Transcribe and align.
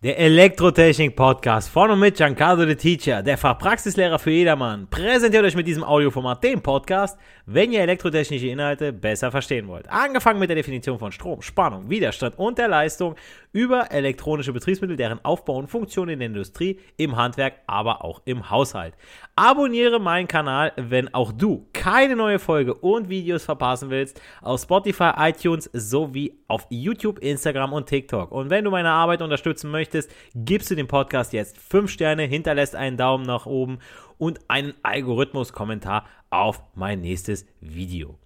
Der 0.00 0.16
Elektrotechnik-Podcast 0.16 1.70
von 1.70 1.90
und 1.90 1.98
mit 1.98 2.14
Giancarlo 2.16 2.64
the 2.64 2.76
Teacher, 2.76 3.20
der 3.20 3.36
Fachpraxislehrer 3.36 4.20
für 4.20 4.30
jedermann, 4.30 4.86
präsentiert 4.88 5.44
euch 5.44 5.56
mit 5.56 5.66
diesem 5.66 5.82
Audioformat 5.82 6.44
den 6.44 6.62
Podcast, 6.62 7.18
wenn 7.46 7.72
ihr 7.72 7.80
elektrotechnische 7.80 8.46
Inhalte 8.46 8.92
besser 8.92 9.32
verstehen 9.32 9.66
wollt. 9.66 9.90
Angefangen 9.90 10.38
mit 10.38 10.50
der 10.50 10.54
Definition 10.54 11.00
von 11.00 11.10
Strom, 11.10 11.42
Spannung, 11.42 11.90
Widerstand 11.90 12.38
und 12.38 12.58
der 12.58 12.68
Leistung 12.68 13.16
über 13.50 13.90
elektronische 13.90 14.52
Betriebsmittel, 14.52 14.96
deren 14.96 15.24
Aufbau 15.24 15.56
und 15.56 15.66
Funktion 15.66 16.08
in 16.08 16.20
der 16.20 16.26
Industrie, 16.26 16.78
im 16.96 17.16
Handwerk, 17.16 17.54
aber 17.66 18.04
auch 18.04 18.22
im 18.24 18.50
Haushalt. 18.50 18.94
Abonniere 19.34 19.98
meinen 19.98 20.28
Kanal, 20.28 20.74
wenn 20.76 21.12
auch 21.12 21.32
du 21.32 21.66
keine 21.72 22.14
neue 22.14 22.38
Folge 22.38 22.72
und 22.74 23.08
Videos 23.08 23.44
verpassen 23.44 23.90
willst, 23.90 24.20
auf 24.42 24.60
Spotify, 24.60 25.10
iTunes 25.16 25.68
sowie 25.72 26.38
auf 26.46 26.66
YouTube, 26.70 27.18
Instagram 27.18 27.72
und 27.72 27.86
TikTok. 27.86 28.30
Und 28.30 28.50
wenn 28.50 28.64
du 28.64 28.70
meine 28.70 28.90
Arbeit 28.90 29.22
unterstützen 29.22 29.72
möchtest, 29.72 29.87
gibst 30.34 30.70
du 30.70 30.74
dem 30.74 30.88
Podcast 30.88 31.32
jetzt 31.32 31.58
5 31.58 31.90
Sterne, 31.90 32.24
hinterlässt 32.24 32.74
einen 32.74 32.96
Daumen 32.96 33.24
nach 33.24 33.46
oben 33.46 33.78
und 34.18 34.40
einen 34.48 34.74
Algorithmus-Kommentar 34.82 36.06
auf 36.30 36.62
mein 36.74 37.00
nächstes 37.00 37.46
Video. 37.60 38.18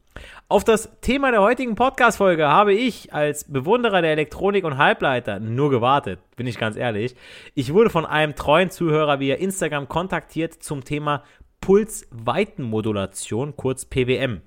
Auf 0.49 0.65
das 0.65 0.91
Thema 1.01 1.31
der 1.31 1.41
heutigen 1.41 1.75
Podcast-Folge 1.75 2.47
habe 2.47 2.75
ich 2.75 3.15
als 3.15 3.45
Bewunderer 3.45 4.03
der 4.03 4.13
Elektronik 4.13 4.65
und 4.65 4.77
Halbleiter 4.77 5.41
nur 5.41 5.71
gewartet, 5.71 6.21
bin 6.37 6.47
ich 6.47 6.59
ganz 6.59 6.77
ehrlich. 6.77 7.15
Ich 7.55 7.73
wurde 7.73 7.89
von 7.91 8.05
einem 8.05 8.35
treuen 8.35 8.71
Zuhörer 8.71 9.21
via 9.21 9.37
Instagram 9.37 9.89
kontaktiert 9.89 10.63
zum 10.63 10.85
Thema 10.85 11.25
Pulsweitenmodulation, 11.63 13.57
kurz 13.57 13.87
PWM. 13.87 14.43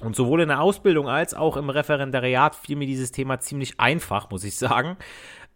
Und 0.00 0.14
sowohl 0.14 0.42
in 0.42 0.48
der 0.48 0.60
Ausbildung 0.60 1.08
als 1.08 1.34
auch 1.34 1.56
im 1.56 1.70
Referendariat 1.70 2.54
fiel 2.54 2.76
mir 2.76 2.86
dieses 2.86 3.10
Thema 3.10 3.40
ziemlich 3.40 3.80
einfach, 3.80 4.30
muss 4.30 4.44
ich 4.44 4.56
sagen. 4.56 4.96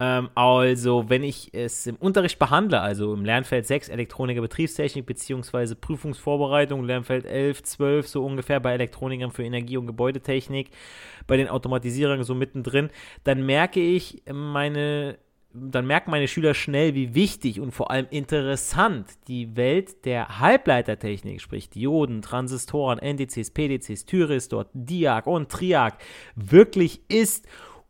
Ähm, 0.03 0.31
also, 0.35 1.09
wenn 1.09 1.23
ich 1.23 1.55
es 1.55 1.87
im 1.87 1.95
Unterricht 1.95 2.41
behandle, 2.41 2.81
also 2.81 3.15
im 3.15 3.25
Lernfeld 3.25 3.69
6 3.69 3.89
Elektroniker 3.89 4.41
Betriebstechnik 4.41 5.07
beziehungsweise 5.07 5.77
Prüfungsvorbereitung, 5.77 6.83
Lernfeld 6.83 7.25
11, 7.25 7.63
12 7.63 8.09
so 8.09 8.25
ungefähr 8.25 8.59
bei 8.59 8.73
Elektronikern 8.73 9.31
für 9.31 9.45
Energie- 9.45 9.77
und 9.77 9.87
Gebäudetechnik, 9.87 10.71
bei 11.29 11.37
den 11.37 11.47
Automatisierern 11.47 12.25
so 12.25 12.35
mittendrin, 12.35 12.91
dann 13.23 13.47
merke 13.47 13.81
ich 13.81 14.25
meine 14.33 15.19
dann 15.55 15.87
merken 15.87 16.11
meine 16.11 16.29
Schüler 16.29 16.55
schnell, 16.55 16.95
wie 16.95 17.15
wichtig 17.15 17.61
und 17.61 17.73
vor 17.73 17.91
allem 17.91 18.07
interessant 18.09 19.07
die 19.29 19.55
Welt 19.55 20.07
der 20.07 20.39
Halbleitertechnik, 20.41 21.43
sprich 21.43 21.69
Dioden, 21.69 22.23
Transistoren, 22.23 22.99
NDCs, 22.99 23.51
PDCs, 23.51 24.07
Thyristor, 24.07 24.67
Diag 24.73 25.27
und 25.27 25.51
Triag, 25.51 25.99
wirklich 26.37 27.03
ist 27.09 27.47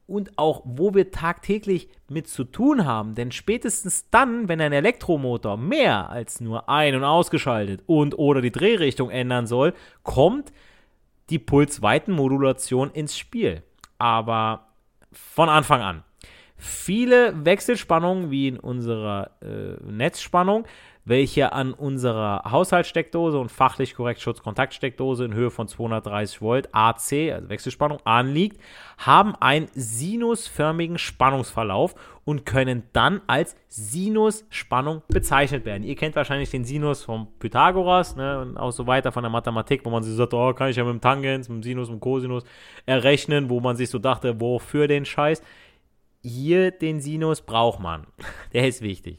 und 0.06 0.36
auch 0.36 0.62
wo 0.64 0.94
wir 0.94 1.10
tagtäglich 1.10 1.88
mit 2.08 2.28
zu 2.28 2.44
tun 2.44 2.84
haben. 2.84 3.14
Denn 3.14 3.32
spätestens 3.32 4.08
dann, 4.10 4.48
wenn 4.48 4.60
ein 4.60 4.72
Elektromotor 4.72 5.56
mehr 5.56 6.10
als 6.10 6.40
nur 6.40 6.68
ein- 6.68 6.94
und 6.94 7.04
ausgeschaltet 7.04 7.82
und 7.86 8.18
oder 8.18 8.40
die 8.40 8.52
Drehrichtung 8.52 9.10
ändern 9.10 9.46
soll, 9.46 9.74
kommt 10.02 10.52
die 11.30 11.38
Pulsweitenmodulation 11.38 12.90
ins 12.90 13.16
Spiel. 13.16 13.62
Aber 13.98 14.68
von 15.12 15.48
Anfang 15.48 15.80
an. 15.80 16.04
Viele 16.56 17.44
Wechselspannungen 17.44 18.30
wie 18.30 18.48
in 18.48 18.58
unserer 18.58 19.32
äh, 19.42 19.82
Netzspannung 19.84 20.64
welche 21.04 21.52
an 21.52 21.72
unserer 21.72 22.42
Haushaltssteckdose 22.50 23.38
und 23.38 23.50
fachlich 23.50 23.94
korrekt 23.94 24.20
Schutzkontaktsteckdose 24.20 25.24
in 25.24 25.34
Höhe 25.34 25.50
von 25.50 25.66
230 25.66 26.40
Volt 26.40 26.68
AC, 26.72 27.32
also 27.32 27.48
Wechselspannung, 27.48 27.98
anliegt, 28.04 28.60
haben 28.98 29.34
einen 29.36 29.68
sinusförmigen 29.74 30.98
Spannungsverlauf 30.98 31.94
und 32.24 32.46
können 32.46 32.84
dann 32.92 33.20
als 33.26 33.56
Sinusspannung 33.68 35.02
bezeichnet 35.08 35.64
werden. 35.64 35.82
Ihr 35.82 35.96
kennt 35.96 36.14
wahrscheinlich 36.14 36.50
den 36.50 36.64
Sinus 36.64 37.02
vom 37.02 37.26
Pythagoras 37.40 38.14
ne, 38.14 38.40
und 38.40 38.56
auch 38.56 38.70
so 38.70 38.86
weiter 38.86 39.10
von 39.10 39.24
der 39.24 39.30
Mathematik, 39.30 39.84
wo 39.84 39.90
man 39.90 40.04
sich 40.04 40.14
sagt, 40.14 40.32
oh, 40.34 40.52
kann 40.52 40.70
ich 40.70 40.76
ja 40.76 40.84
mit 40.84 40.92
dem 40.92 41.00
Tangens, 41.00 41.48
mit 41.48 41.56
dem 41.56 41.62
Sinus, 41.64 41.88
mit 41.88 41.98
dem 41.98 42.00
Cosinus 42.00 42.44
errechnen, 42.86 43.50
wo 43.50 43.58
man 43.58 43.76
sich 43.76 43.90
so 43.90 43.98
dachte, 43.98 44.40
wofür 44.40 44.86
den 44.86 45.04
Scheiß? 45.04 45.42
Hier 46.22 46.70
den 46.70 47.00
Sinus 47.00 47.40
braucht 47.40 47.80
man. 47.80 48.06
Der 48.52 48.68
ist 48.68 48.82
wichtig. 48.82 49.18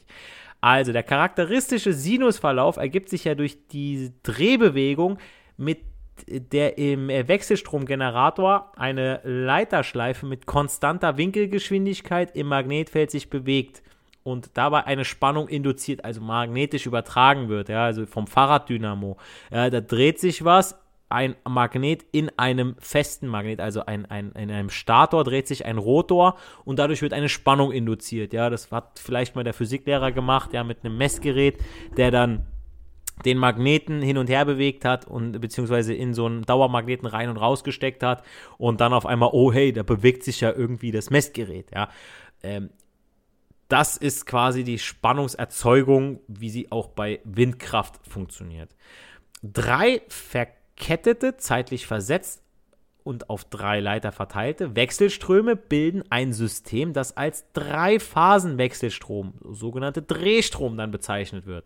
Also 0.64 0.92
der 0.92 1.02
charakteristische 1.02 1.92
Sinusverlauf 1.92 2.78
ergibt 2.78 3.10
sich 3.10 3.24
ja 3.24 3.34
durch 3.34 3.68
die 3.68 4.12
Drehbewegung, 4.22 5.18
mit 5.58 5.80
der 6.26 6.78
im 6.78 7.08
Wechselstromgenerator 7.08 8.72
eine 8.74 9.20
Leiterschleife 9.24 10.24
mit 10.24 10.46
konstanter 10.46 11.18
Winkelgeschwindigkeit 11.18 12.34
im 12.34 12.46
Magnetfeld 12.46 13.10
sich 13.10 13.28
bewegt 13.28 13.82
und 14.22 14.52
dabei 14.54 14.86
eine 14.86 15.04
Spannung 15.04 15.48
induziert, 15.48 16.02
also 16.02 16.22
magnetisch 16.22 16.86
übertragen 16.86 17.50
wird, 17.50 17.68
ja, 17.68 17.84
also 17.84 18.06
vom 18.06 18.26
Fahrraddynamo. 18.26 19.18
Ja, 19.50 19.68
da 19.68 19.82
dreht 19.82 20.18
sich 20.18 20.46
was 20.46 20.78
ein 21.08 21.36
Magnet 21.48 22.04
in 22.12 22.30
einem 22.38 22.76
festen 22.78 23.28
Magnet, 23.28 23.60
also 23.60 23.84
ein, 23.86 24.06
ein, 24.06 24.32
in 24.32 24.50
einem 24.50 24.70
Stator 24.70 25.24
dreht 25.24 25.46
sich 25.46 25.64
ein 25.64 25.78
Rotor 25.78 26.36
und 26.64 26.78
dadurch 26.78 27.02
wird 27.02 27.12
eine 27.12 27.28
Spannung 27.28 27.72
induziert. 27.72 28.32
Ja, 28.32 28.50
das 28.50 28.70
hat 28.72 28.98
vielleicht 28.98 29.36
mal 29.36 29.44
der 29.44 29.54
Physiklehrer 29.54 30.12
gemacht, 30.12 30.52
ja, 30.52 30.64
mit 30.64 30.84
einem 30.84 30.96
Messgerät, 30.96 31.58
der 31.96 32.10
dann 32.10 32.46
den 33.24 33.38
Magneten 33.38 34.02
hin 34.02 34.18
und 34.18 34.28
her 34.28 34.44
bewegt 34.44 34.84
hat 34.84 35.06
und 35.06 35.40
beziehungsweise 35.40 35.94
in 35.94 36.14
so 36.14 36.26
einen 36.26 36.42
Dauermagneten 36.42 37.06
rein 37.06 37.28
und 37.28 37.36
raus 37.36 37.62
gesteckt 37.62 38.02
hat 38.02 38.24
und 38.58 38.80
dann 38.80 38.92
auf 38.92 39.06
einmal, 39.06 39.30
oh 39.32 39.52
hey, 39.52 39.72
da 39.72 39.84
bewegt 39.84 40.24
sich 40.24 40.40
ja 40.40 40.52
irgendwie 40.52 40.90
das 40.90 41.10
Messgerät, 41.10 41.70
ja. 41.72 41.90
Ähm, 42.42 42.70
das 43.68 43.96
ist 43.96 44.26
quasi 44.26 44.62
die 44.62 44.78
Spannungserzeugung, 44.78 46.20
wie 46.28 46.50
sie 46.50 46.70
auch 46.70 46.88
bei 46.88 47.20
Windkraft 47.24 48.06
funktioniert. 48.06 48.74
Drei 49.42 50.02
Verkehr 50.08 50.63
Verkettete, 50.76 51.36
zeitlich 51.36 51.86
versetzt 51.86 52.42
und 53.04 53.30
auf 53.30 53.44
drei 53.44 53.80
Leiter 53.80 54.12
verteilte 54.12 54.74
Wechselströme 54.74 55.56
bilden 55.56 56.02
ein 56.10 56.32
System, 56.32 56.92
das 56.92 57.16
als 57.16 57.44
Drei-Phasen-Wechselstrom, 57.52 59.34
sogenannte 59.50 60.02
Drehstrom, 60.02 60.76
dann 60.76 60.90
bezeichnet 60.90 61.46
wird. 61.46 61.64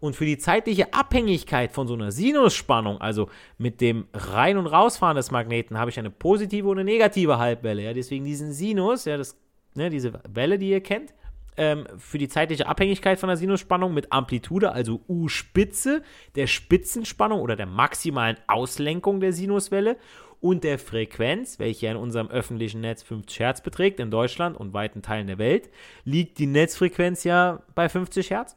Und 0.00 0.14
für 0.16 0.26
die 0.26 0.36
zeitliche 0.36 0.92
Abhängigkeit 0.92 1.72
von 1.72 1.86
so 1.86 1.94
einer 1.94 2.12
Sinusspannung, 2.12 3.00
also 3.00 3.30
mit 3.56 3.80
dem 3.80 4.08
Rein- 4.12 4.58
und 4.58 4.66
Rausfahren 4.66 5.16
des 5.16 5.30
Magneten, 5.30 5.78
habe 5.78 5.90
ich 5.90 5.98
eine 5.98 6.10
positive 6.10 6.68
und 6.68 6.78
eine 6.78 6.84
negative 6.84 7.38
Halbwelle. 7.38 7.82
Ja, 7.82 7.94
deswegen 7.94 8.24
diesen 8.24 8.52
Sinus, 8.52 9.06
ja, 9.06 9.16
das, 9.16 9.38
ne, 9.74 9.88
diese 9.88 10.12
Welle, 10.28 10.58
die 10.58 10.70
ihr 10.70 10.82
kennt, 10.82 11.14
ähm, 11.56 11.86
für 11.98 12.18
die 12.18 12.28
zeitliche 12.28 12.66
Abhängigkeit 12.66 13.18
von 13.18 13.28
der 13.28 13.36
Sinusspannung 13.36 13.94
mit 13.94 14.12
Amplitude, 14.12 14.72
also 14.72 15.00
U-Spitze, 15.08 16.02
der 16.34 16.46
Spitzenspannung 16.46 17.40
oder 17.40 17.56
der 17.56 17.66
maximalen 17.66 18.36
Auslenkung 18.46 19.20
der 19.20 19.32
Sinuswelle 19.32 19.96
und 20.40 20.62
der 20.62 20.78
Frequenz, 20.78 21.58
welche 21.58 21.86
in 21.86 21.96
unserem 21.96 22.28
öffentlichen 22.28 22.82
Netz 22.82 23.02
50 23.02 23.40
Hertz 23.40 23.60
beträgt, 23.62 23.98
in 23.98 24.10
Deutschland 24.10 24.56
und 24.58 24.74
weiten 24.74 25.00
Teilen 25.00 25.26
der 25.26 25.38
Welt, 25.38 25.70
liegt 26.04 26.38
die 26.38 26.46
Netzfrequenz 26.46 27.24
ja 27.24 27.62
bei 27.74 27.88
50 27.88 28.30
Hertz. 28.30 28.56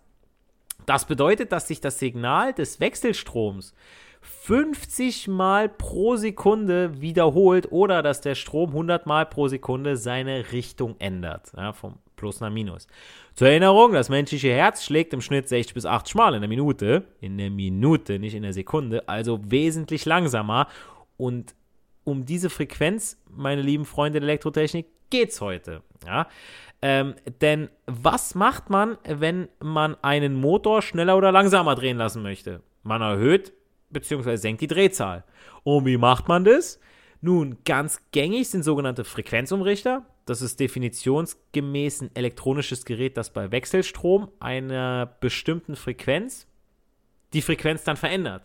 Das 0.86 1.06
bedeutet, 1.06 1.52
dass 1.52 1.68
sich 1.68 1.82
das 1.82 2.00
Signal 2.00 2.54
des 2.54 2.80
Wechselstroms 2.80 3.74
50 4.22 5.28
Mal 5.28 5.70
pro 5.70 6.16
Sekunde 6.16 7.00
wiederholt 7.02 7.72
oder 7.72 8.02
dass 8.02 8.22
der 8.22 8.36
Strom 8.36 8.70
100 8.70 9.06
Mal 9.06 9.26
pro 9.26 9.48
Sekunde 9.48 9.96
seine 9.96 10.52
Richtung 10.52 10.96
ändert. 11.00 11.52
Ja, 11.56 11.72
vom 11.72 12.00
plus 12.18 12.42
oder 12.42 12.50
minus. 12.50 12.88
Zur 13.34 13.48
Erinnerung, 13.48 13.94
das 13.94 14.10
menschliche 14.10 14.52
Herz 14.52 14.84
schlägt 14.84 15.14
im 15.14 15.22
Schnitt 15.22 15.48
60 15.48 15.74
bis 15.74 15.86
80 15.86 16.16
Mal 16.16 16.34
in 16.34 16.42
der 16.42 16.50
Minute. 16.50 17.06
In 17.22 17.38
der 17.38 17.50
Minute, 17.50 18.20
nicht 18.20 18.34
in 18.34 18.44
der 18.44 18.52
Sekunde. 18.54 19.08
Also 19.08 19.40
wesentlich 19.46 20.04
langsamer. 20.06 20.68
Und 21.16 21.56
um 22.04 22.26
diese 22.26 22.50
Frequenz, 22.50 23.22
meine 23.30 23.62
lieben 23.62 23.86
Freunde 23.86 24.20
der 24.20 24.28
Elektrotechnik, 24.28 24.88
geht 25.10 25.30
es 25.30 25.40
heute. 25.40 25.82
Ja? 26.06 26.28
Ähm, 26.82 27.16
denn 27.42 27.70
was 27.86 28.36
macht 28.36 28.70
man, 28.70 28.98
wenn 29.06 29.48
man 29.60 29.96
einen 30.04 30.36
Motor 30.36 30.82
schneller 30.82 31.18
oder 31.18 31.32
langsamer 31.32 31.76
drehen 31.76 31.98
lassen 31.98 32.22
möchte? 32.22 32.62
Man 32.84 33.02
erhöht 33.02 33.54
bzw. 33.90 34.36
senkt 34.36 34.62
die 34.62 34.68
Drehzahl. 34.68 35.24
Und 35.64 35.86
wie 35.86 35.98
macht 35.98 36.28
man 36.28 36.44
das? 36.44 36.80
Nun, 37.22 37.58
ganz 37.66 38.02
gängig 38.12 38.50
sind 38.50 38.64
sogenannte 38.64 39.04
Frequenzumrichter. 39.04 40.06
Das 40.28 40.42
ist 40.42 40.60
definitionsgemäß 40.60 42.02
ein 42.02 42.12
elektronisches 42.14 42.84
Gerät, 42.84 43.16
das 43.16 43.32
bei 43.32 43.50
Wechselstrom 43.52 44.30
einer 44.40 45.06
bestimmten 45.22 45.76
Frequenz 45.76 46.48
die 47.34 47.42
Frequenz 47.42 47.84
dann 47.84 47.98
verändert. 47.98 48.44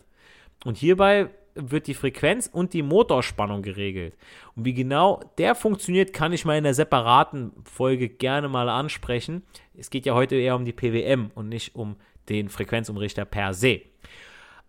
Und 0.65 0.77
hierbei 0.77 1.29
wird 1.55 1.87
die 1.87 1.93
Frequenz 1.93 2.49
und 2.51 2.73
die 2.73 2.81
Motorspannung 2.81 3.61
geregelt. 3.61 4.15
Und 4.55 4.65
wie 4.65 4.73
genau 4.73 5.19
der 5.37 5.55
funktioniert, 5.55 6.13
kann 6.13 6.33
ich 6.33 6.45
mal 6.45 6.57
in 6.57 6.65
einer 6.65 6.73
separaten 6.73 7.51
Folge 7.65 8.07
gerne 8.09 8.47
mal 8.47 8.69
ansprechen. 8.69 9.43
Es 9.77 9.89
geht 9.89 10.05
ja 10.05 10.13
heute 10.13 10.35
eher 10.35 10.55
um 10.55 10.65
die 10.65 10.73
PWM 10.73 11.31
und 11.35 11.49
nicht 11.49 11.75
um 11.75 11.97
den 12.29 12.47
Frequenzumrichter 12.47 13.25
per 13.25 13.53
se. 13.53 13.81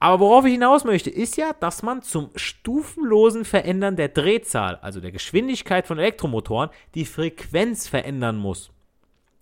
Aber 0.01 0.21
worauf 0.21 0.45
ich 0.45 0.53
hinaus 0.53 0.85
möchte, 0.85 1.09
ist 1.09 1.37
ja, 1.37 1.53
dass 1.53 1.83
man 1.83 2.03
zum 2.03 2.31
stufenlosen 2.37 3.45
Verändern 3.45 3.97
der 3.97 4.09
Drehzahl, 4.09 4.77
also 4.77 5.01
der 5.01 5.13
Geschwindigkeit 5.13 5.87
von 5.87 5.99
Elektromotoren, 5.99 6.71
die 6.95 7.07
Frequenz 7.07 7.89
verändern 7.89 8.37
muss. 8.37 8.71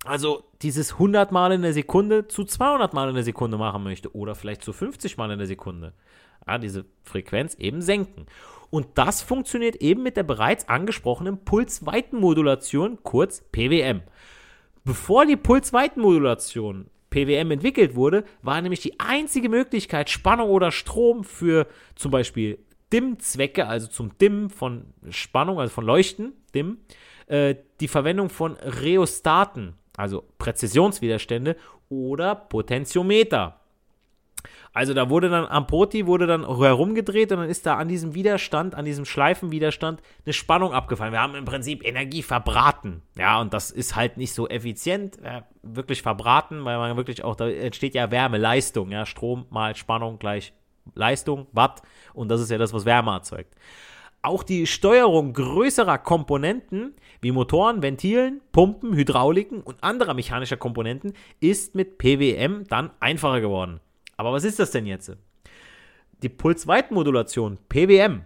Also 0.05 0.43
dieses 0.61 0.93
100 0.93 1.31
Mal 1.31 1.53
in 1.53 1.61
der 1.61 1.73
Sekunde 1.73 2.27
zu 2.27 2.43
200 2.43 2.93
Mal 2.93 3.09
in 3.09 3.15
der 3.15 3.23
Sekunde 3.23 3.57
machen 3.57 3.83
möchte 3.83 4.15
oder 4.15 4.35
vielleicht 4.35 4.63
zu 4.63 4.73
50 4.73 5.17
Mal 5.17 5.31
in 5.31 5.39
der 5.39 5.47
Sekunde. 5.47 5.93
Ja, 6.47 6.57
diese 6.57 6.85
Frequenz 7.03 7.55
eben 7.55 7.81
senken. 7.81 8.25
Und 8.69 8.87
das 8.95 9.21
funktioniert 9.21 9.77
eben 9.77 10.03
mit 10.03 10.17
der 10.17 10.23
bereits 10.23 10.67
angesprochenen 10.67 11.45
Pulsweitenmodulation, 11.45 12.99
kurz 13.03 13.41
PWM. 13.51 14.01
Bevor 14.83 15.25
die 15.25 15.37
Pulsweitenmodulation 15.37 16.87
PWM 17.13 17.51
entwickelt 17.51 17.95
wurde, 17.95 18.23
war 18.41 18.59
nämlich 18.59 18.79
die 18.79 18.99
einzige 18.99 19.47
Möglichkeit, 19.47 20.09
Spannung 20.09 20.49
oder 20.49 20.71
Strom 20.71 21.23
für 21.23 21.67
zum 21.93 22.09
Beispiel 22.09 22.57
Dimmzwecke, 22.91 23.67
also 23.67 23.87
zum 23.87 24.17
Dimmen 24.17 24.49
von 24.49 24.85
Spannung, 25.11 25.59
also 25.59 25.71
von 25.71 25.85
Leuchten, 25.85 26.33
Dimm, 26.55 26.79
äh, 27.27 27.55
die 27.79 27.87
Verwendung 27.87 28.29
von 28.29 28.55
Rheostaten, 28.55 29.75
also 29.95 30.23
Präzisionswiderstände 30.39 31.55
oder 31.89 32.33
Potentiometer. 32.33 33.59
Also 34.73 34.93
da 34.93 35.09
wurde 35.09 35.29
dann 35.29 35.45
am 35.45 35.67
Poti 35.67 36.07
wurde 36.07 36.27
dann 36.27 36.41
herumgedreht 36.45 37.31
und 37.31 37.39
dann 37.39 37.49
ist 37.49 37.65
da 37.65 37.75
an 37.75 37.87
diesem 37.87 38.15
Widerstand, 38.15 38.75
an 38.75 38.85
diesem 38.85 39.05
Schleifenwiderstand 39.05 40.01
eine 40.25 40.33
Spannung 40.33 40.73
abgefallen. 40.73 41.13
Wir 41.13 41.21
haben 41.21 41.35
im 41.35 41.45
Prinzip 41.45 41.85
Energie 41.85 42.23
verbraten. 42.23 43.01
Ja, 43.17 43.39
und 43.41 43.53
das 43.53 43.71
ist 43.71 43.95
halt 43.95 44.17
nicht 44.17 44.33
so 44.33 44.47
effizient, 44.47 45.17
ja, 45.23 45.43
wirklich 45.61 46.01
verbraten, 46.01 46.65
weil 46.65 46.77
man 46.77 46.97
wirklich 46.97 47.23
auch, 47.23 47.35
da 47.35 47.47
entsteht 47.47 47.95
ja 47.95 48.11
Wärme, 48.11 48.37
Leistung, 48.37 48.91
ja, 48.91 49.05
Strom 49.05 49.45
mal 49.49 49.75
Spannung 49.75 50.19
gleich 50.19 50.53
Leistung, 50.95 51.47
Watt 51.51 51.81
und 52.13 52.29
das 52.29 52.41
ist 52.41 52.51
ja 52.51 52.57
das, 52.57 52.73
was 52.73 52.85
Wärme 52.85 53.11
erzeugt. 53.11 53.53
Auch 54.21 54.43
die 54.43 54.67
Steuerung 54.67 55.33
größerer 55.33 55.97
Komponenten 55.97 56.95
wie 57.19 57.31
Motoren, 57.31 57.81
Ventilen, 57.81 58.39
Pumpen, 58.53 58.95
Hydrauliken 58.95 59.61
und 59.61 59.83
anderer 59.83 60.13
mechanischer 60.13 60.55
Komponenten 60.55 61.13
ist 61.41 61.75
mit 61.75 61.97
PWM 61.97 62.65
dann 62.69 62.91
einfacher 63.01 63.41
geworden. 63.41 63.81
Aber 64.17 64.31
was 64.31 64.43
ist 64.43 64.59
das 64.59 64.71
denn 64.71 64.85
jetzt? 64.85 65.11
Die 66.21 66.29
Pulsweitenmodulation, 66.29 67.57
PWM, 67.69 68.25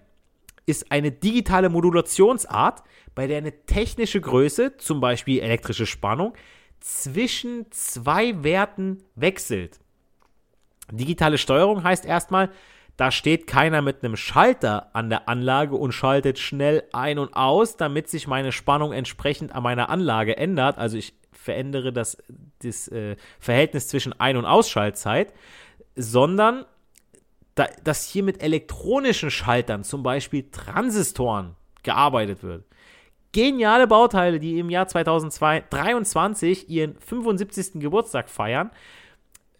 ist 0.66 0.92
eine 0.92 1.12
digitale 1.12 1.70
Modulationsart, 1.70 2.84
bei 3.16 3.26
der 3.26 3.38
eine 3.38 3.66
technische 3.66 4.22
Größe, 4.22 4.78
zum 4.78 5.00
Beispiel 5.00 5.42
elektrische 5.42 5.86
Spannung, 5.88 6.34
zwischen 6.80 7.66
zwei 7.72 8.44
Werten 8.44 9.04
wechselt. 9.16 9.80
Digitale 10.92 11.38
Steuerung 11.38 11.84
heißt 11.84 12.06
erstmal, 12.06 12.50
da 12.98 13.12
steht 13.12 13.46
keiner 13.46 13.82
mit 13.82 14.04
einem 14.04 14.16
Schalter 14.16 14.90
an 14.94 15.10
der 15.10 15.30
Anlage 15.30 15.76
und 15.76 15.92
schaltet 15.92 16.40
schnell 16.40 16.84
ein 16.94 17.20
und 17.20 17.36
aus, 17.36 17.78
damit 17.78 18.10
sich 18.10 18.28
meine 18.28 18.52
Spannung 18.52 18.92
entsprechend 18.92 19.54
an 19.54 19.64
meiner 19.64 19.90
Anlage 19.90 20.36
ändert. 20.36 20.78
Also 20.78 20.98
ich 20.98 21.14
verändere 21.32 21.94
das, 21.94 22.18
das 22.60 22.88
äh, 22.88 23.16
Verhältnis 23.40 23.88
zwischen 23.88 24.20
Ein- 24.20 24.38
und 24.38 24.46
Ausschaltzeit, 24.46 25.34
sondern 25.98 26.66
da, 27.56 27.68
dass 27.84 28.06
hier 28.06 28.24
mit 28.24 28.42
elektronischen 28.42 29.32
Schaltern, 29.32 29.84
zum 29.84 30.04
Beispiel 30.04 30.50
Transistoren, 30.52 31.56
gearbeitet 31.84 32.44
wird. 32.44 32.64
Geniale 33.32 33.88
Bauteile, 33.88 34.40
die 34.40 34.60
im 34.60 34.70
Jahr 34.70 34.88
2023 34.88 36.70
ihren 36.70 37.00
75. 37.00 37.80
Geburtstag 37.82 38.30
feiern 38.30 38.72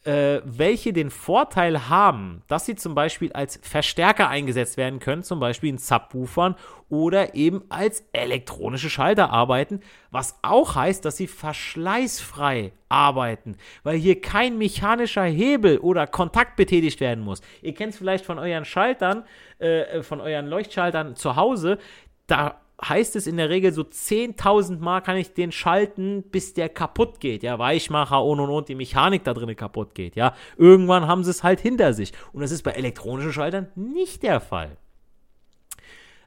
äh, 0.08 0.42
welche 0.46 0.94
den 0.94 1.12
Vorteil 1.12 1.90
haben, 1.90 2.42
dass 2.48 2.66
sie 2.66 2.76
zum 2.76 2.96
Beispiel 2.96 3.34
als 3.34 3.60
Verstärker 3.62 4.30
eingesetzt 4.30 4.78
werden 4.78 5.00
können, 5.00 5.22
zum 5.22 5.42
Beispiel 5.42 5.70
in 5.70 5.78
Subwoofern 5.78 6.56
oder 6.88 7.36
eben 7.36 7.66
als 7.68 8.06
elektronische 8.14 8.90
Schalter 8.90 9.32
arbeiten, 9.32 9.82
was 10.10 10.40
auch 10.44 10.76
heißt, 10.76 11.04
dass 11.04 11.18
sie 11.18 11.28
verschleißfrei 11.28 12.72
arbeiten, 12.88 13.58
weil 13.84 13.98
hier 13.98 14.22
kein 14.22 14.58
mechanischer 14.58 15.26
Hebel 15.26 15.78
oder 15.80 16.08
Kontakt 16.08 16.56
betätigt 16.56 17.02
werden 17.02 17.22
muss. 17.22 17.42
Ihr 17.62 17.74
kennt 17.74 17.92
es 17.92 18.00
vielleicht 18.00 18.26
von 18.26 18.40
euren 18.40 18.64
Schaltern, 18.64 19.26
äh, 19.60 20.02
von 20.04 20.22
euren 20.22 20.48
Leuchtschaltern 20.48 21.18
zu 21.18 21.36
Hause, 21.36 21.80
da 22.28 22.62
heißt 22.82 23.16
es 23.16 23.28
in 23.28 23.38
der 23.38 23.50
Regel 23.50 23.74
so 23.74 23.82
10.000 23.82 24.80
Mal 24.80 25.02
kann 25.02 25.18
ich 25.18 25.34
den 25.34 25.52
schalten, 25.52 26.24
bis 26.24 26.54
der 26.54 26.70
kaputt 26.70 27.20
geht, 27.20 27.44
ja, 27.44 27.58
Weichmacher 27.58 28.24
und 28.24 28.40
und 28.40 28.50
und 28.50 28.70
die 28.70 28.76
Mechanik 28.76 29.24
da 29.24 29.34
drin 29.34 29.56
kaputt 29.56 29.96
geht, 29.96 30.16
ja. 30.16 30.36
Irgendwann 30.58 31.08
haben 31.08 31.24
sie 31.24 31.32
es 31.32 31.44
halt 31.44 31.60
hinter 31.60 31.94
sich 31.94 32.14
und 32.34 32.42
das 32.42 32.52
ist 32.52 32.64
bei 32.64 32.72
elektronischen 32.72 33.34
Schaltern 33.34 33.68
nicht 33.76 34.24
der 34.24 34.40
Fall. 34.40 34.78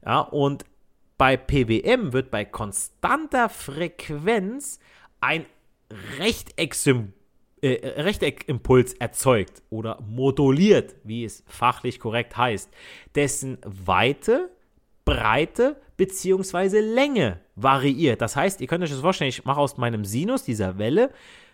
Ja, 0.05 0.21
und 0.21 0.65
bei 1.19 1.37
PWM 1.37 2.13
wird 2.13 2.31
bei 2.31 2.45
konstanter 2.45 3.49
Frequenz 3.49 4.81
ein 5.21 5.45
Rechteckszym 6.19 7.13
äh, 7.63 8.01
Rechteckkimpuls 8.01 8.95
erzeugt 8.95 9.63
oder 9.69 10.01
moduliert, 10.01 10.95
wie 11.05 11.25
es 11.25 11.45
fachlich 11.47 12.01
korrekt 12.01 12.37
heißt, 12.37 12.71
dessen 13.15 13.59
Weite, 13.65 14.51
Breite 15.05 15.77
bzw. 16.01 16.81
Länge 16.81 17.41
variiert. 17.57 18.23
Das 18.23 18.35
heißt, 18.35 18.63
ihr 18.63 18.67
könnt 18.67 18.83
euch 18.83 18.91
das 18.91 19.01
vorstellen, 19.01 19.29
ich 19.29 19.45
mache 19.45 19.61
aus 19.61 19.77
meinem 19.77 20.07
Sinus, 20.07 20.43
dieser 20.43 20.79
Welle, 20.79 21.11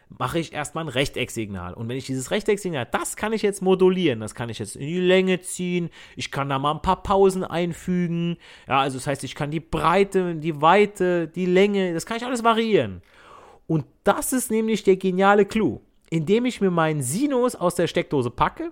mache 0.08 0.38
ich 0.38 0.52
erstmal 0.52 0.84
ein 0.84 0.88
Rechtecksignal. 0.88 1.74
Und 1.74 1.88
wenn 1.88 1.96
ich 1.96 2.06
dieses 2.06 2.30
Rechtecksignal, 2.30 2.86
das 2.88 3.16
kann 3.16 3.32
ich 3.32 3.42
jetzt 3.42 3.60
modulieren, 3.60 4.20
das 4.20 4.36
kann 4.36 4.48
ich 4.48 4.60
jetzt 4.60 4.76
in 4.76 4.86
die 4.86 5.00
Länge 5.00 5.40
ziehen, 5.40 5.90
ich 6.14 6.30
kann 6.30 6.48
da 6.48 6.60
mal 6.60 6.70
ein 6.70 6.82
paar 6.82 7.02
Pausen 7.02 7.42
einfügen. 7.42 8.36
Ja, 8.68 8.78
also 8.80 8.98
das 8.98 9.08
heißt, 9.08 9.24
ich 9.24 9.34
kann 9.34 9.50
die 9.50 9.58
Breite, 9.58 10.36
die 10.36 10.62
Weite, 10.62 11.26
die 11.26 11.46
Länge, 11.46 11.92
das 11.92 12.06
kann 12.06 12.18
ich 12.18 12.24
alles 12.24 12.44
variieren. 12.44 13.02
Und 13.66 13.84
das 14.04 14.32
ist 14.32 14.52
nämlich 14.52 14.84
der 14.84 14.96
geniale 14.96 15.44
Clou. 15.44 15.80
Indem 16.08 16.44
ich 16.44 16.60
mir 16.60 16.70
meinen 16.70 17.02
Sinus 17.02 17.56
aus 17.56 17.74
der 17.74 17.88
Steckdose 17.88 18.30
packe, 18.30 18.70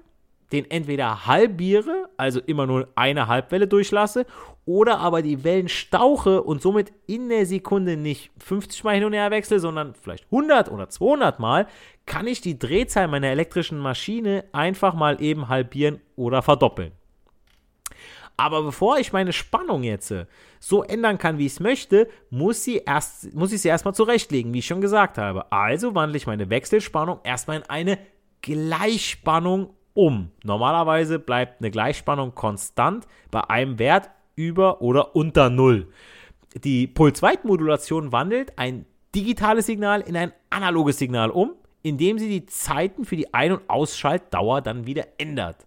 den 0.52 0.70
entweder 0.70 1.26
halbiere, 1.26 2.08
also 2.16 2.40
immer 2.40 2.66
nur 2.66 2.88
eine 2.94 3.28
Halbwelle 3.28 3.66
durchlasse, 3.66 4.26
oder 4.66 4.98
aber 4.98 5.22
die 5.22 5.44
Wellen 5.44 5.68
stauche 5.68 6.42
und 6.42 6.62
somit 6.62 6.92
in 7.06 7.28
der 7.28 7.44
Sekunde 7.46 7.96
nicht 7.96 8.30
50 8.38 8.84
Mal 8.84 8.94
hin 8.94 9.04
und 9.04 9.12
her 9.12 9.30
wechsle, 9.30 9.60
sondern 9.60 9.94
vielleicht 9.94 10.24
100 10.26 10.70
oder 10.70 10.88
200 10.88 11.38
Mal, 11.38 11.66
kann 12.06 12.26
ich 12.26 12.40
die 12.40 12.58
Drehzahl 12.58 13.08
meiner 13.08 13.28
elektrischen 13.28 13.78
Maschine 13.78 14.44
einfach 14.52 14.94
mal 14.94 15.20
eben 15.22 15.48
halbieren 15.48 16.00
oder 16.16 16.42
verdoppeln. 16.42 16.92
Aber 18.36 18.62
bevor 18.62 18.98
ich 18.98 19.12
meine 19.12 19.32
Spannung 19.32 19.84
jetzt 19.84 20.12
so 20.58 20.82
ändern 20.82 21.18
kann, 21.18 21.38
wie 21.38 21.46
ich 21.46 21.52
es 21.52 21.60
möchte, 21.60 22.08
muss, 22.30 22.64
sie 22.64 22.78
erst, 22.84 23.32
muss 23.34 23.52
ich 23.52 23.60
sie 23.60 23.68
erstmal 23.68 23.94
zurechtlegen, 23.94 24.52
wie 24.52 24.58
ich 24.58 24.66
schon 24.66 24.80
gesagt 24.80 25.18
habe. 25.18 25.52
Also 25.52 25.94
wandle 25.94 26.16
ich 26.16 26.26
meine 26.26 26.50
Wechselspannung 26.50 27.20
erstmal 27.22 27.58
in 27.58 27.62
eine 27.64 27.98
Gleichspannung 28.42 29.74
um. 29.94 30.30
Normalerweise 30.42 31.18
bleibt 31.18 31.60
eine 31.60 31.70
Gleichspannung 31.70 32.34
konstant 32.34 33.06
bei 33.30 33.40
einem 33.48 33.78
Wert 33.78 34.10
über 34.36 34.82
oder 34.82 35.16
unter 35.16 35.50
Null. 35.50 35.88
Die 36.62 36.86
Pulsweitenmodulation 36.86 38.12
wandelt 38.12 38.58
ein 38.58 38.86
digitales 39.14 39.66
Signal 39.66 40.00
in 40.02 40.16
ein 40.16 40.32
analoges 40.50 40.98
Signal 40.98 41.30
um, 41.30 41.54
indem 41.82 42.18
sie 42.18 42.28
die 42.28 42.46
Zeiten 42.46 43.04
für 43.04 43.16
die 43.16 43.32
Ein- 43.32 43.52
und 43.52 43.70
Ausschaltdauer 43.70 44.60
dann 44.60 44.86
wieder 44.86 45.06
ändert. 45.18 45.66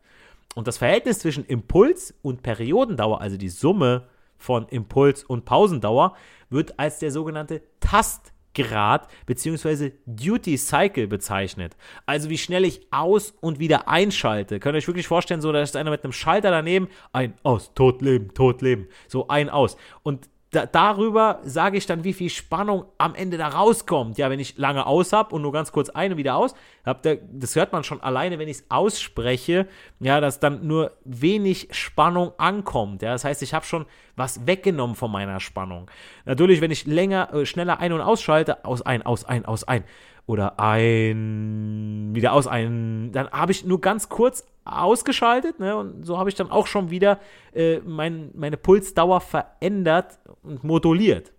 Und 0.55 0.67
das 0.67 0.77
Verhältnis 0.77 1.19
zwischen 1.19 1.45
Impuls 1.45 2.13
und 2.21 2.41
Periodendauer, 2.41 3.21
also 3.21 3.37
die 3.37 3.49
Summe 3.49 4.07
von 4.37 4.67
Impuls 4.69 5.23
und 5.23 5.45
Pausendauer, 5.45 6.15
wird 6.49 6.79
als 6.79 6.99
der 6.99 7.11
sogenannte 7.11 7.61
Tast 7.79 8.33
Grad 8.57 9.07
bzw. 9.25 9.91
Duty 10.05 10.57
Cycle 10.57 11.07
bezeichnet. 11.07 11.77
Also 12.05 12.29
wie 12.29 12.37
schnell 12.37 12.65
ich 12.65 12.87
aus 12.91 13.33
und 13.39 13.59
wieder 13.59 13.87
einschalte. 13.87 14.59
Könnt 14.59 14.75
ihr 14.75 14.79
euch 14.79 14.87
wirklich 14.87 15.07
vorstellen, 15.07 15.41
so 15.41 15.51
da 15.51 15.61
ist 15.61 15.75
einer 15.75 15.91
mit 15.91 16.03
einem 16.03 16.13
Schalter 16.13 16.51
daneben, 16.51 16.87
ein, 17.13 17.33
aus, 17.43 17.73
tot, 17.73 18.01
leben, 18.01 18.33
tot, 18.33 18.61
leben. 18.61 18.87
So 19.07 19.27
ein, 19.27 19.49
aus. 19.49 19.77
Und 20.03 20.29
da, 20.51 20.65
darüber 20.65 21.41
sage 21.43 21.77
ich 21.77 21.85
dann, 21.85 22.03
wie 22.05 22.13
viel 22.13 22.29
Spannung 22.29 22.85
am 22.97 23.15
Ende 23.15 23.37
da 23.37 23.49
rauskommt. 23.49 24.17
Ja, 24.17 24.29
wenn 24.29 24.39
ich 24.39 24.57
lange 24.57 24.85
aus 24.85 25.11
habe 25.11 25.35
und 25.35 25.41
nur 25.41 25.51
ganz 25.51 25.71
kurz 25.71 25.89
ein 25.89 26.13
und 26.13 26.17
wieder 26.17 26.37
aus, 26.37 26.55
hab 26.85 27.01
da, 27.03 27.15
das 27.15 27.55
hört 27.55 27.73
man 27.73 27.83
schon 27.83 28.01
alleine, 28.01 28.39
wenn 28.39 28.47
ich 28.47 28.57
es 28.57 28.65
ausspreche, 28.69 29.67
ja, 29.99 30.21
dass 30.21 30.39
dann 30.39 30.65
nur 30.65 30.93
wenig 31.03 31.67
Spannung 31.71 32.31
ankommt. 32.37 33.01
Ja, 33.01 33.11
das 33.11 33.25
heißt, 33.25 33.43
ich 33.43 33.53
habe 33.53 33.65
schon 33.65 33.85
was 34.15 34.47
weggenommen 34.47 34.95
von 34.95 35.11
meiner 35.11 35.39
Spannung. 35.41 35.91
Natürlich, 36.25 36.61
wenn 36.61 36.71
ich 36.71 36.85
länger, 36.85 37.33
äh, 37.33 37.45
schneller 37.45 37.79
ein- 37.79 37.93
und 37.93 38.01
ausschalte, 38.01 38.63
aus, 38.63 38.81
ein, 38.81 39.03
aus, 39.03 39.25
ein, 39.25 39.45
aus, 39.45 39.65
ein 39.65 39.83
oder 40.27 40.59
ein, 40.59 42.09
wieder 42.13 42.33
aus, 42.33 42.47
ein, 42.47 43.11
dann 43.13 43.29
habe 43.31 43.53
ich 43.53 43.65
nur 43.65 43.81
ganz 43.81 44.09
kurz 44.09 44.45
ausgeschaltet, 44.65 45.59
ne? 45.59 45.75
Und 45.77 46.05
so 46.05 46.17
habe 46.19 46.29
ich 46.29 46.35
dann 46.35 46.51
auch 46.51 46.67
schon 46.67 46.91
wieder 46.91 47.19
äh, 47.53 47.79
mein, 47.79 48.31
meine 48.35 48.57
Pulsdauer 48.57 49.21
verändert 49.21 50.19
und 50.43 50.63
moduliert. 50.65 51.31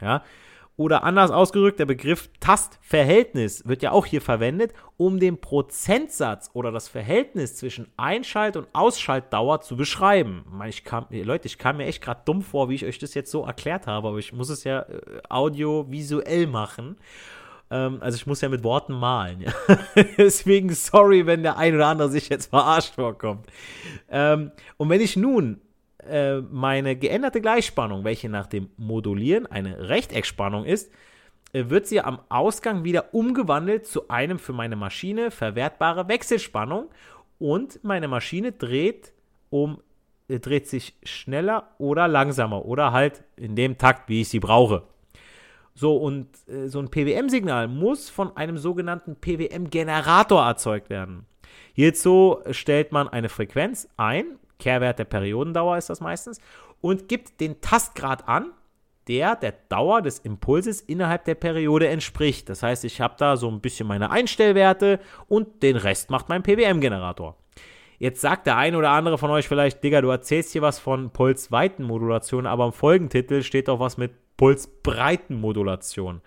Ja. 0.00 0.22
Oder 0.76 1.02
anders 1.02 1.32
ausgedrückt, 1.32 1.80
der 1.80 1.86
Begriff 1.86 2.30
Tastverhältnis 2.38 3.66
wird 3.66 3.82
ja 3.82 3.90
auch 3.90 4.06
hier 4.06 4.20
verwendet, 4.20 4.72
um 4.96 5.18
den 5.18 5.40
Prozentsatz 5.40 6.50
oder 6.52 6.70
das 6.70 6.86
Verhältnis 6.86 7.56
zwischen 7.56 7.88
Einschalt- 7.96 8.56
und 8.56 8.68
Ausschaltdauer 8.74 9.60
zu 9.60 9.76
beschreiben. 9.76 10.44
Ich 10.68 10.84
kam, 10.84 11.06
Leute, 11.10 11.46
ich 11.48 11.58
kam 11.58 11.78
mir 11.78 11.86
echt 11.86 12.00
gerade 12.00 12.20
dumm 12.24 12.42
vor, 12.42 12.68
wie 12.68 12.76
ich 12.76 12.86
euch 12.86 13.00
das 13.00 13.14
jetzt 13.14 13.32
so 13.32 13.44
erklärt 13.44 13.88
habe, 13.88 14.06
aber 14.06 14.18
ich 14.18 14.32
muss 14.32 14.50
es 14.50 14.62
ja 14.62 14.82
äh, 14.82 15.00
audiovisuell 15.28 16.46
machen. 16.46 16.96
Ähm, 17.70 17.98
also 18.00 18.16
ich 18.16 18.26
muss 18.26 18.40
ja 18.40 18.48
mit 18.48 18.64
Worten 18.64 18.92
malen. 18.92 19.40
Ja? 19.42 19.52
Deswegen 20.18 20.70
sorry, 20.70 21.26
wenn 21.26 21.42
der 21.42 21.58
ein 21.58 21.74
oder 21.74 21.86
andere 21.86 22.10
sich 22.10 22.28
jetzt 22.28 22.50
verarscht 22.50 22.94
vorkommt. 22.94 23.46
Ähm, 24.08 24.52
und 24.76 24.88
wenn 24.88 25.00
ich 25.00 25.16
nun 25.16 25.60
äh, 26.08 26.40
meine 26.40 26.96
geänderte 26.96 27.40
Gleichspannung, 27.40 28.04
welche 28.04 28.28
nach 28.28 28.46
dem 28.46 28.70
Modulieren 28.76 29.46
eine 29.46 29.88
Rechteckspannung 29.88 30.64
ist, 30.64 30.90
äh, 31.52 31.68
wird 31.68 31.86
sie 31.86 32.00
am 32.00 32.20
Ausgang 32.28 32.84
wieder 32.84 33.14
umgewandelt 33.14 33.86
zu 33.86 34.08
einem 34.08 34.38
für 34.38 34.52
meine 34.52 34.76
Maschine 34.76 35.30
verwertbare 35.30 36.08
Wechselspannung 36.08 36.88
und 37.38 37.82
meine 37.84 38.08
Maschine 38.08 38.52
dreht 38.52 39.12
um 39.50 39.78
äh, 40.28 40.38
dreht 40.38 40.68
sich 40.68 40.94
schneller 41.02 41.70
oder 41.78 42.06
langsamer 42.06 42.64
oder 42.64 42.92
halt 42.92 43.24
in 43.36 43.56
dem 43.56 43.78
Takt, 43.78 44.08
wie 44.08 44.20
ich 44.20 44.28
sie 44.28 44.40
brauche. 44.40 44.82
So, 45.78 45.96
und 45.96 46.26
äh, 46.48 46.66
so 46.66 46.80
ein 46.80 46.90
PWM-Signal 46.90 47.68
muss 47.68 48.10
von 48.10 48.36
einem 48.36 48.58
sogenannten 48.58 49.14
PWM-Generator 49.14 50.44
erzeugt 50.44 50.90
werden. 50.90 51.24
Hierzu 51.72 52.38
stellt 52.50 52.90
man 52.90 53.08
eine 53.08 53.28
Frequenz 53.28 53.88
ein, 53.96 54.40
Kehrwert 54.58 54.98
der 54.98 55.04
Periodendauer 55.04 55.78
ist 55.78 55.88
das 55.88 56.00
meistens, 56.00 56.40
und 56.80 57.08
gibt 57.08 57.40
den 57.40 57.60
Tastgrad 57.60 58.26
an, 58.26 58.50
der 59.06 59.36
der 59.36 59.54
Dauer 59.68 60.02
des 60.02 60.18
Impulses 60.18 60.80
innerhalb 60.80 61.24
der 61.26 61.36
Periode 61.36 61.86
entspricht. 61.86 62.48
Das 62.48 62.64
heißt, 62.64 62.84
ich 62.84 63.00
habe 63.00 63.14
da 63.16 63.36
so 63.36 63.48
ein 63.48 63.60
bisschen 63.60 63.86
meine 63.86 64.10
Einstellwerte 64.10 64.98
und 65.28 65.62
den 65.62 65.76
Rest 65.76 66.10
macht 66.10 66.28
mein 66.28 66.42
PWM-Generator. 66.42 67.36
Jetzt 67.98 68.20
sagt 68.20 68.46
der 68.46 68.56
eine 68.56 68.78
oder 68.78 68.90
andere 68.90 69.18
von 69.18 69.30
euch 69.30 69.48
vielleicht, 69.48 69.82
Digga, 69.82 70.00
du 70.00 70.08
erzählst 70.08 70.52
hier 70.52 70.62
was 70.62 70.78
von 70.78 71.10
Pulsweitenmodulation, 71.10 72.46
aber 72.46 72.66
im 72.66 72.72
Folgentitel 72.72 73.42
steht 73.42 73.68
doch 73.68 73.80
was 73.80 73.96
mit 73.96 74.12
Pulsbreitenmodulation. 74.36 76.20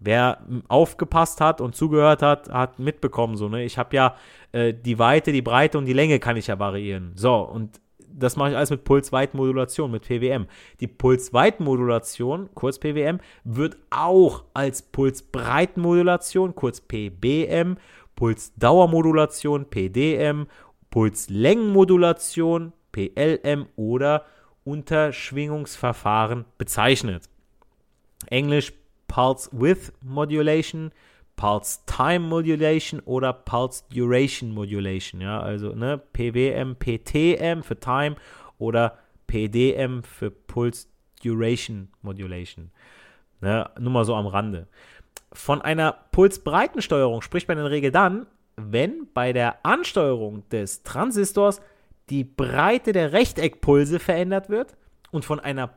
Wer 0.00 0.44
aufgepasst 0.68 1.40
hat 1.40 1.60
und 1.60 1.74
zugehört 1.74 2.22
hat, 2.22 2.50
hat 2.50 2.78
mitbekommen, 2.78 3.36
so, 3.36 3.48
ne? 3.48 3.64
Ich 3.64 3.78
habe 3.78 3.96
ja 3.96 4.16
äh, 4.52 4.72
die 4.72 4.98
Weite, 4.98 5.32
die 5.32 5.42
Breite 5.42 5.78
und 5.78 5.86
die 5.86 5.92
Länge 5.92 6.20
kann 6.20 6.36
ich 6.36 6.46
ja 6.46 6.58
variieren. 6.58 7.12
So, 7.16 7.34
und 7.34 7.80
das 8.18 8.36
mache 8.36 8.50
ich 8.50 8.56
alles 8.56 8.70
mit 8.70 8.84
Pulsweitenmodulation, 8.84 9.90
mit 9.90 10.06
PWM. 10.06 10.46
Die 10.80 10.86
Pulsweitenmodulation, 10.86 12.50
kurz 12.54 12.78
PWM, 12.78 13.18
wird 13.44 13.76
auch 13.90 14.44
als 14.54 14.82
Pulsbreitenmodulation, 14.82 16.54
kurz 16.54 16.80
PBM, 16.80 17.76
Pulsdauermodulation, 18.14 19.66
PDM, 19.66 20.46
Pulslängenmodulation, 20.90 22.72
PLM 22.92 23.66
oder 23.76 24.24
Unterschwingungsverfahren 24.64 26.44
bezeichnet. 26.58 27.28
Englisch 28.26 28.72
Pulse 29.06 29.48
Width 29.52 29.92
Modulation, 30.02 30.92
Pulse 31.36 31.80
Time 31.86 32.20
Modulation 32.20 33.00
oder 33.00 33.32
Pulse 33.32 33.84
Duration 33.92 34.52
Modulation. 34.52 35.20
Ja, 35.20 35.40
also 35.40 35.74
ne, 35.74 35.98
PWM, 35.98 36.76
PTM 36.76 37.62
für 37.62 37.78
Time 37.78 38.16
oder 38.58 38.98
PDM 39.26 40.02
für 40.02 40.30
Pulse 40.30 40.88
Duration 41.22 41.88
Modulation. 42.02 42.70
Ne, 43.40 43.70
nur 43.78 43.92
mal 43.92 44.04
so 44.04 44.14
am 44.14 44.26
Rande. 44.26 44.68
Von 45.32 45.62
einer 45.62 45.92
Pulsbreitensteuerung 46.12 47.22
spricht 47.22 47.48
man 47.48 47.58
in 47.58 47.64
der 47.64 47.70
Regel 47.70 47.90
dann, 47.90 48.26
wenn 48.58 49.08
bei 49.14 49.32
der 49.32 49.64
Ansteuerung 49.64 50.48
des 50.50 50.82
Transistors 50.82 51.60
die 52.10 52.24
Breite 52.24 52.92
der 52.92 53.12
Rechteckpulse 53.12 53.98
verändert 53.98 54.48
wird 54.50 54.76
und 55.10 55.24
von 55.24 55.40
einer 55.40 55.70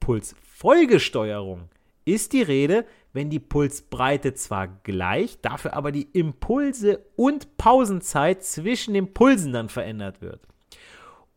Pulsfolgesteuerung 0.00 1.68
ist 2.04 2.32
die 2.32 2.42
Rede, 2.42 2.86
wenn 3.12 3.28
die 3.28 3.40
Pulsbreite 3.40 4.34
zwar 4.34 4.68
gleich, 4.68 5.40
dafür 5.40 5.74
aber 5.74 5.92
die 5.92 6.08
Impulse 6.12 7.04
und 7.16 7.56
Pausenzeit 7.58 8.44
zwischen 8.44 8.94
den 8.94 9.12
Pulsen 9.12 9.52
dann 9.52 9.68
verändert 9.68 10.22
wird. 10.22 10.40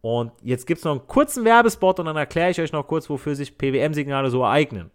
Und 0.01 0.31
jetzt 0.41 0.65
gibt 0.65 0.79
es 0.79 0.85
noch 0.85 0.91
einen 0.91 1.07
kurzen 1.07 1.43
Werbespot 1.43 1.99
und 1.99 2.05
dann 2.05 2.15
erkläre 2.15 2.51
ich 2.51 2.61
euch 2.61 2.71
noch 2.71 2.87
kurz, 2.87 3.09
wofür 3.09 3.35
sich 3.35 3.57
PWM-Signale 3.57 4.29
so 4.29 4.43
ereignen. 4.43 4.91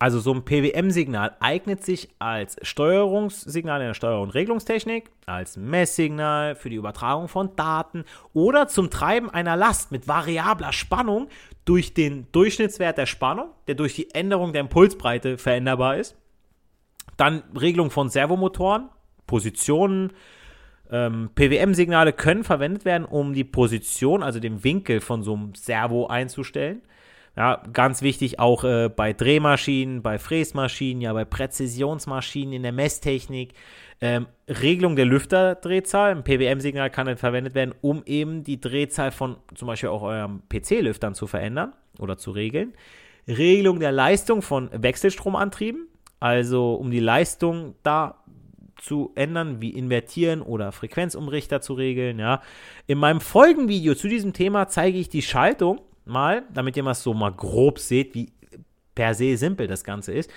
Also 0.00 0.20
so 0.20 0.32
ein 0.32 0.44
PWM-Signal 0.44 1.36
eignet 1.40 1.84
sich 1.84 2.08
als 2.20 2.56
Steuerungssignal 2.62 3.80
in 3.80 3.88
der 3.88 3.94
Steuer- 3.94 4.20
und 4.20 4.30
Regelungstechnik, 4.30 5.10
als 5.26 5.56
Messsignal 5.56 6.54
für 6.54 6.70
die 6.70 6.76
Übertragung 6.76 7.26
von 7.26 7.56
Daten 7.56 8.04
oder 8.32 8.68
zum 8.68 8.90
Treiben 8.90 9.28
einer 9.28 9.56
Last 9.56 9.90
mit 9.90 10.06
variabler 10.06 10.72
Spannung 10.72 11.28
durch 11.64 11.94
den 11.94 12.30
Durchschnittswert 12.30 12.96
der 12.96 13.06
Spannung, 13.06 13.48
der 13.66 13.74
durch 13.74 13.96
die 13.96 14.14
Änderung 14.14 14.52
der 14.52 14.60
Impulsbreite 14.60 15.36
veränderbar 15.36 15.96
ist. 15.96 16.16
Dann 17.16 17.42
Regelung 17.60 17.90
von 17.90 18.08
Servomotoren, 18.08 18.90
Positionen. 19.26 20.12
Ähm, 20.90 21.30
PWM-Signale 21.34 22.12
können 22.12 22.44
verwendet 22.44 22.84
werden, 22.84 23.04
um 23.04 23.34
die 23.34 23.44
Position, 23.44 24.22
also 24.22 24.38
den 24.38 24.62
Winkel 24.62 25.00
von 25.00 25.24
so 25.24 25.34
einem 25.34 25.54
Servo 25.56 26.06
einzustellen. 26.06 26.82
Ja, 27.36 27.62
ganz 27.72 28.02
wichtig 28.02 28.40
auch 28.40 28.64
äh, 28.64 28.88
bei 28.88 29.12
Drehmaschinen, 29.12 30.02
bei 30.02 30.18
Fräsmaschinen, 30.18 31.00
ja, 31.00 31.12
bei 31.12 31.24
Präzisionsmaschinen 31.24 32.52
in 32.52 32.62
der 32.62 32.72
Messtechnik. 32.72 33.54
Ähm, 34.00 34.26
Regelung 34.48 34.96
der 34.96 35.06
Lüfterdrehzahl. 35.06 36.12
Ein 36.12 36.24
PWM-Signal 36.24 36.90
kann 36.90 37.06
dann 37.06 37.16
verwendet 37.16 37.54
werden, 37.54 37.74
um 37.80 38.02
eben 38.06 38.44
die 38.44 38.60
Drehzahl 38.60 39.10
von 39.10 39.36
zum 39.54 39.66
Beispiel 39.66 39.88
auch 39.88 40.02
eurem 40.02 40.42
PC-Lüftern 40.48 41.14
zu 41.14 41.26
verändern 41.26 41.72
oder 41.98 42.16
zu 42.16 42.30
regeln. 42.30 42.74
Regelung 43.26 43.80
der 43.80 43.92
Leistung 43.92 44.42
von 44.42 44.70
Wechselstromantrieben, 44.72 45.86
also 46.20 46.74
um 46.74 46.90
die 46.90 47.00
Leistung 47.00 47.74
da 47.82 48.24
zu 48.76 49.12
ändern, 49.16 49.60
wie 49.60 49.70
invertieren 49.70 50.40
oder 50.40 50.72
Frequenzumrichter 50.72 51.60
zu 51.60 51.74
regeln. 51.74 52.18
Ja. 52.18 52.42
In 52.86 52.98
meinem 52.98 53.20
Folgenvideo 53.20 53.94
zu 53.94 54.08
diesem 54.08 54.32
Thema 54.32 54.68
zeige 54.68 54.98
ich 54.98 55.08
die 55.08 55.22
Schaltung 55.22 55.80
mal, 56.08 56.42
damit 56.52 56.76
ihr 56.76 56.82
mal 56.82 56.94
so 56.94 57.14
mal 57.14 57.32
grob 57.32 57.78
seht, 57.78 58.14
wie 58.14 58.32
per 58.94 59.14
se 59.14 59.36
simpel 59.36 59.68
das 59.68 59.84
Ganze 59.84 60.12
ist. 60.12 60.30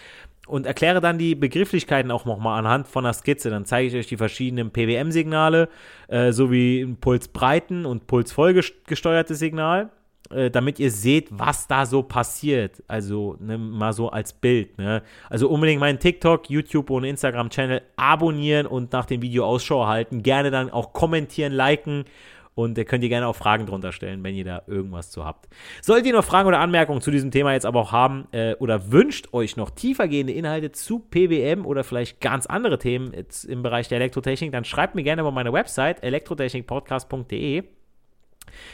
Und 0.47 0.65
erkläre 0.65 1.01
dann 1.01 1.17
die 1.17 1.33
Begrifflichkeiten 1.33 2.11
auch 2.11 2.25
nochmal 2.25 2.59
anhand 2.59 2.87
von 2.87 3.03
der 3.03 3.13
Skizze. 3.13 3.49
Dann 3.49 3.65
zeige 3.65 3.87
ich 3.87 3.95
euch 3.95 4.07
die 4.07 4.17
verschiedenen 4.17 4.71
PWM-Signale, 4.71 5.69
äh, 6.07 6.31
sowie 6.31 6.81
ein 6.81 6.97
Pulsbreiten- 6.97 7.85
und 7.85 8.07
Pulsvollgesteuertes 8.07 9.39
Signal, 9.39 9.89
äh, 10.29 10.51
damit 10.51 10.79
ihr 10.79 10.91
seht, 10.91 11.27
was 11.31 11.67
da 11.67 11.85
so 11.85 12.03
passiert. 12.03 12.83
Also 12.87 13.37
ne, 13.39 13.57
mal 13.57 13.93
so 13.93 14.09
als 14.09 14.33
Bild. 14.33 14.77
Ne? 14.77 15.01
Also 15.29 15.49
unbedingt 15.49 15.79
meinen 15.79 15.99
TikTok, 15.99 16.49
YouTube 16.49 16.89
und 16.89 17.03
Instagram-Channel 17.03 17.81
abonnieren 17.95 18.67
und 18.67 18.91
nach 18.93 19.05
dem 19.05 19.21
Video 19.21 19.45
Ausschau 19.45 19.87
halten. 19.87 20.21
Gerne 20.21 20.51
dann 20.51 20.69
auch 20.69 20.93
kommentieren, 20.93 21.53
liken 21.53 22.05
und 22.55 22.77
ihr 22.77 22.85
könnt 22.85 23.03
ihr 23.03 23.09
gerne 23.09 23.27
auch 23.27 23.35
Fragen 23.35 23.65
drunter 23.65 23.91
stellen, 23.91 24.23
wenn 24.23 24.35
ihr 24.35 24.45
da 24.45 24.63
irgendwas 24.67 25.09
zu 25.11 25.25
habt. 25.25 25.47
Solltet 25.81 26.07
ihr 26.07 26.13
noch 26.13 26.25
Fragen 26.25 26.47
oder 26.47 26.59
Anmerkungen 26.59 27.01
zu 27.01 27.11
diesem 27.11 27.31
Thema 27.31 27.53
jetzt 27.53 27.65
aber 27.65 27.79
auch 27.79 27.91
haben 27.91 28.27
äh, 28.31 28.55
oder 28.55 28.91
wünscht 28.91 29.33
euch 29.33 29.57
noch 29.57 29.69
tiefergehende 29.69 30.33
Inhalte 30.33 30.71
zu 30.71 30.99
PWM 30.99 31.65
oder 31.65 31.83
vielleicht 31.83 32.21
ganz 32.21 32.45
andere 32.45 32.77
Themen 32.77 33.13
im 33.47 33.63
Bereich 33.63 33.87
der 33.87 33.97
Elektrotechnik, 33.97 34.51
dann 34.51 34.65
schreibt 34.65 34.95
mir 34.95 35.03
gerne 35.03 35.21
über 35.21 35.31
meine 35.31 35.53
Website 35.53 36.03
elektrotechnikpodcast.de. 36.03 37.63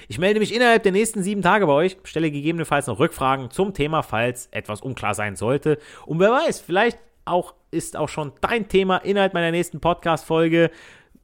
Ich 0.07 0.17
melde 0.17 0.39
mich 0.39 0.55
innerhalb 0.55 0.83
der 0.83 0.91
nächsten 0.91 1.21
sieben 1.21 1.41
Tage 1.41 1.67
bei 1.67 1.73
euch, 1.73 1.97
stelle 2.03 2.31
gegebenenfalls 2.31 2.87
noch 2.87 2.99
Rückfragen 2.99 3.51
zum 3.51 3.73
Thema, 3.73 4.01
falls 4.01 4.47
etwas 4.47 4.81
unklar 4.81 5.13
sein 5.13 5.35
sollte. 5.35 5.77
Und 6.05 6.19
wer 6.19 6.31
weiß, 6.31 6.59
vielleicht 6.61 6.97
auch 7.25 7.53
ist 7.71 7.97
auch 7.97 8.09
schon 8.09 8.31
dein 8.41 8.67
Thema 8.69 8.97
innerhalb 8.97 9.33
meiner 9.33 9.51
nächsten 9.51 9.79
Podcast-Folge. 9.79 10.71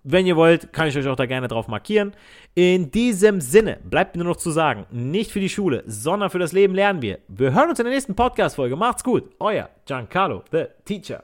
Wenn 0.04 0.26
ihr 0.26 0.36
wollt, 0.36 0.74
kann 0.74 0.88
ich 0.88 0.98
euch 0.98 1.08
auch 1.08 1.16
da 1.16 1.26
gerne 1.26 1.48
drauf 1.48 1.68
markieren. 1.68 2.14
In 2.56 2.92
diesem 2.92 3.40
Sinne 3.40 3.80
bleibt 3.84 4.16
mir 4.16 4.24
nur 4.24 4.34
noch 4.34 4.40
zu 4.40 4.52
sagen, 4.52 4.86
nicht 4.92 5.32
für 5.32 5.40
die 5.40 5.50
Schule, 5.50 5.84
sondern 5.88 6.30
für 6.30 6.40
das 6.40 6.52
Leben 6.52 6.76
lernen 6.76 7.02
wir. 7.02 7.20
Wir 7.30 7.54
hören 7.54 7.70
uns 7.70 7.80
in 7.80 7.86
der 7.86 7.94
nächsten 7.94 8.16
Podcast-Folge. 8.16 8.76
Macht's 8.76 9.04
gut. 9.04 9.32
Euer 9.40 9.70
Giancarlo, 9.86 10.44
the 10.52 10.66
Teacher. 10.84 11.24